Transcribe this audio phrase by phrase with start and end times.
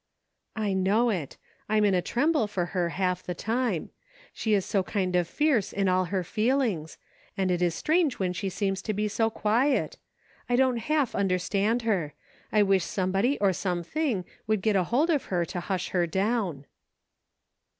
[0.55, 1.37] "I know it.
[1.69, 3.91] I'm in a tremble for her half the time.
[4.33, 6.97] She is so kind of fierce in all her feelings;
[7.37, 9.99] and it is strange, when she seems to be so quiet.
[10.49, 12.15] I don't half understand her.
[12.51, 16.65] I wish somebody or something could get hold of her to hush her down."